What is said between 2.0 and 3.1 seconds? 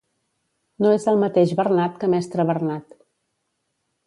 que mestre Bernat.